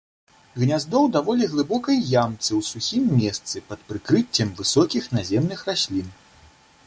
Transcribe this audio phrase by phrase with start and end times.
[0.61, 6.07] Гняздо ў даволі глыбокай ямцы ў сухім месцы пад прыкрыццем высокіх наземных раслін.